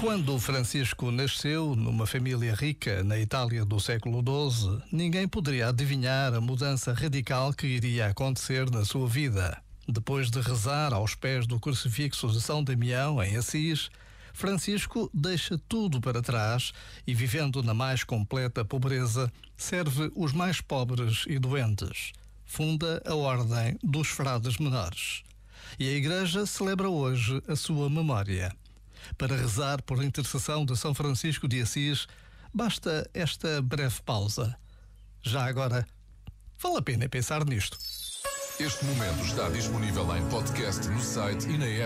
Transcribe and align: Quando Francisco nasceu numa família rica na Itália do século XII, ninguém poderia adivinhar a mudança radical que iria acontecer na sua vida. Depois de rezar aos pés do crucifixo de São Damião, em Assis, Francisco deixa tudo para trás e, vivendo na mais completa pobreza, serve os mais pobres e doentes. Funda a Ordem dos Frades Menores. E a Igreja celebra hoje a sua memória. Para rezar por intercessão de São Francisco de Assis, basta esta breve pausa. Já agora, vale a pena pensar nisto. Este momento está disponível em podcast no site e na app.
Quando 0.00 0.38
Francisco 0.38 1.10
nasceu 1.10 1.74
numa 1.74 2.06
família 2.06 2.54
rica 2.54 3.02
na 3.02 3.18
Itália 3.18 3.64
do 3.64 3.80
século 3.80 4.22
XII, 4.22 4.82
ninguém 4.92 5.26
poderia 5.26 5.68
adivinhar 5.68 6.34
a 6.34 6.40
mudança 6.40 6.92
radical 6.92 7.52
que 7.52 7.66
iria 7.66 8.08
acontecer 8.08 8.70
na 8.70 8.84
sua 8.84 9.08
vida. 9.08 9.60
Depois 9.88 10.30
de 10.30 10.40
rezar 10.40 10.92
aos 10.92 11.14
pés 11.14 11.46
do 11.46 11.58
crucifixo 11.58 12.28
de 12.28 12.42
São 12.42 12.62
Damião, 12.62 13.22
em 13.22 13.36
Assis, 13.36 13.88
Francisco 14.34 15.10
deixa 15.14 15.58
tudo 15.66 15.98
para 15.98 16.20
trás 16.20 16.72
e, 17.06 17.14
vivendo 17.14 17.62
na 17.62 17.72
mais 17.72 18.04
completa 18.04 18.66
pobreza, 18.66 19.32
serve 19.56 20.12
os 20.14 20.32
mais 20.32 20.60
pobres 20.60 21.24
e 21.26 21.38
doentes. 21.38 22.12
Funda 22.44 23.02
a 23.06 23.14
Ordem 23.14 23.78
dos 23.82 24.08
Frades 24.08 24.58
Menores. 24.58 25.22
E 25.78 25.88
a 25.88 25.92
Igreja 25.92 26.44
celebra 26.44 26.88
hoje 26.88 27.42
a 27.48 27.56
sua 27.56 27.88
memória. 27.88 28.54
Para 29.16 29.36
rezar 29.36 29.82
por 29.82 30.02
intercessão 30.02 30.64
de 30.64 30.76
São 30.76 30.94
Francisco 30.94 31.46
de 31.48 31.60
Assis, 31.60 32.06
basta 32.52 33.08
esta 33.12 33.60
breve 33.62 34.00
pausa. 34.02 34.56
Já 35.22 35.46
agora, 35.46 35.86
vale 36.58 36.78
a 36.78 36.82
pena 36.82 37.08
pensar 37.08 37.44
nisto. 37.44 37.78
Este 38.58 38.84
momento 38.86 39.22
está 39.22 39.50
disponível 39.50 40.16
em 40.16 40.26
podcast 40.30 40.88
no 40.88 41.00
site 41.00 41.46
e 41.46 41.58
na 41.58 41.66
app. 41.66 41.84